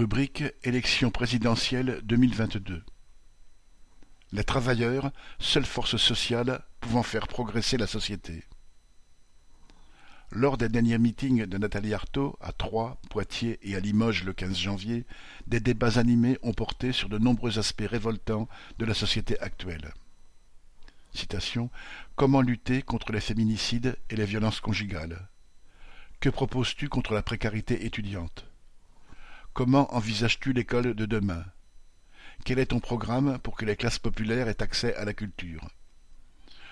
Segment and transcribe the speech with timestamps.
[0.00, 2.82] Rubrique Élection présidentielle deux mille vingt-deux.
[4.32, 8.44] Les travailleurs, seule force sociale pouvant faire progresser la société.
[10.30, 14.56] Lors des derniers meetings de Nathalie Arthaud à Troyes, Poitiers et à Limoges le 15
[14.56, 15.04] janvier,
[15.46, 18.48] des débats animés ont porté sur de nombreux aspects révoltants
[18.78, 19.92] de la société actuelle.
[21.12, 21.68] Citation
[22.16, 25.28] Comment lutter contre les féminicides et les violences conjugales?
[26.20, 28.49] Que proposes-tu contre la précarité étudiante?
[29.52, 31.44] Comment envisages-tu l'école de demain?
[32.44, 35.68] Quel est ton programme pour que les classes populaires aient accès à la culture?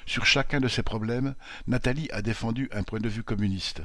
[0.06, 1.34] Sur chacun de ces problèmes,
[1.66, 3.82] Nathalie a défendu un point de vue communiste,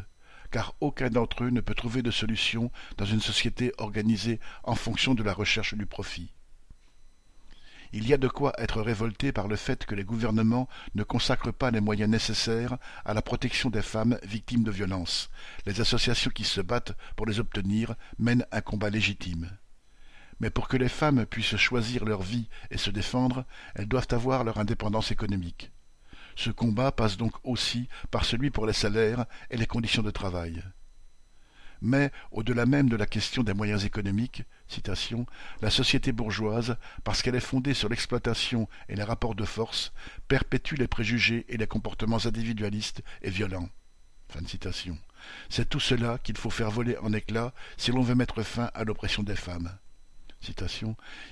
[0.52, 5.16] car aucun d'entre eux ne peut trouver de solution dans une société organisée en fonction
[5.16, 6.32] de la recherche du profit.
[7.96, 11.54] Il y a de quoi être révolté par le fait que les gouvernements ne consacrent
[11.54, 15.30] pas les moyens nécessaires à la protection des femmes victimes de violences.
[15.68, 19.52] Les associations qui se battent pour les obtenir mènent un combat légitime.
[20.40, 24.44] Mais pour que les femmes puissent choisir leur vie et se défendre, elles doivent avoir
[24.44, 25.72] leur indépendance économique.
[26.36, 30.64] Ce combat passe donc aussi par celui pour les salaires et les conditions de travail.
[31.86, 34.44] Mais, au-delà même de la question des moyens économiques,
[35.62, 39.92] la société bourgeoise, parce qu'elle est fondée sur l'exploitation et les rapports de force,
[40.30, 43.68] perpétue les préjugés et les comportements individualistes et violents.
[45.50, 48.86] C'est tout cela qu'il faut faire voler en éclats si l'on veut mettre fin à
[48.86, 49.78] l'oppression des femmes.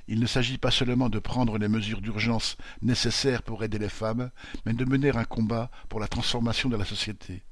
[0.07, 4.31] Il ne s'agit pas seulement de prendre les mesures d'urgence nécessaires pour aider les femmes,
[4.65, 7.43] mais de mener un combat pour la transformation de la société.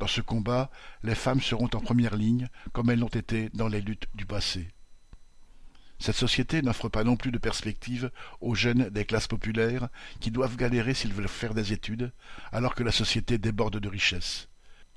[0.00, 0.70] Dans ce combat,
[1.02, 4.68] les femmes seront en première ligne, comme elles l'ont été dans les luttes du passé.
[5.98, 10.56] Cette société n'offre pas non plus de perspective aux jeunes des classes populaires qui doivent
[10.56, 12.12] galérer s'ils veulent faire des études,
[12.50, 14.48] alors que la société déborde de richesses.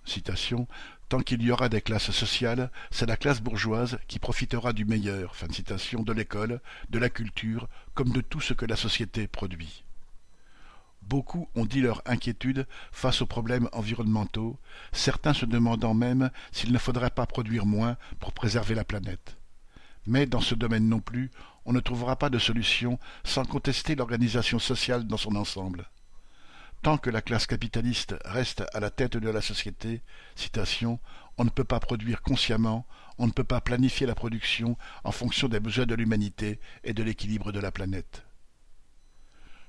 [0.05, 0.69] Citation
[1.09, 5.35] Tant qu'il y aura des classes sociales, c'est la classe bourgeoise qui profitera du meilleur
[5.35, 9.83] fin citation, de l'école, de la culture, comme de tout ce que la société produit.
[11.13, 14.57] Beaucoup ont dit leur inquiétude face aux problèmes environnementaux,
[14.93, 19.37] certains se demandant même s'il ne faudrait pas produire moins pour préserver la planète.
[20.07, 21.29] Mais dans ce domaine non plus,
[21.65, 25.87] on ne trouvera pas de solution sans contester l'organisation sociale dans son ensemble.
[26.81, 30.01] Tant que la classe capitaliste reste à la tête de la société,
[31.37, 32.87] on ne peut pas produire consciemment,
[33.19, 37.03] on ne peut pas planifier la production en fonction des besoins de l'humanité et de
[37.03, 38.23] l'équilibre de la planète.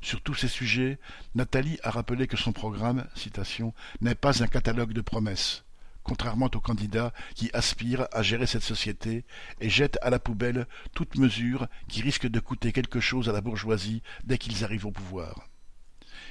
[0.04, 0.98] Sur tous ces sujets,
[1.34, 3.72] Nathalie a rappelé que son programme, citation,
[4.02, 5.64] n'est pas un catalogue de promesses,
[6.02, 9.24] contrairement aux candidats qui aspirent à gérer cette société
[9.62, 13.40] et jettent à la poubelle toute mesure qui risque de coûter quelque chose à la
[13.40, 15.48] bourgeoisie dès qu'ils arrivent au pouvoir.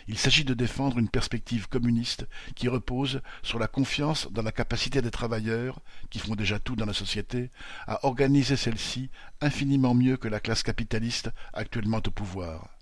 [0.07, 5.01] Il s'agit de défendre une perspective communiste qui repose sur la confiance dans la capacité
[5.01, 5.79] des travailleurs,
[6.11, 7.49] qui font déjà tout dans la société,
[7.87, 9.09] à organiser celle-ci
[9.41, 12.72] infiniment mieux que la classe capitaliste actuellement au pouvoir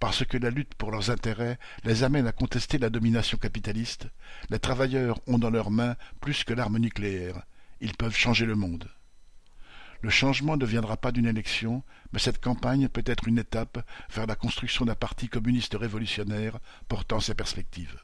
[0.00, 4.08] parce que la lutte pour leurs intérêts les amène à contester la domination capitaliste,
[4.48, 7.42] les travailleurs ont dans leurs mains plus que l'arme nucléaire.
[7.80, 8.88] Ils peuvent changer le monde.
[10.00, 14.26] Le changement ne viendra pas d'une élection, mais cette campagne peut être une étape vers
[14.26, 16.58] la construction d'un parti communiste révolutionnaire
[16.88, 17.98] portant ces perspectives.